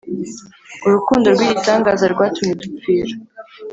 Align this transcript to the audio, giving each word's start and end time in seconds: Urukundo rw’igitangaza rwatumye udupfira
Urukundo 0.85 1.25
rw’igitangaza 1.35 2.05
rwatumye 2.13 2.51
udupfira 2.53 3.13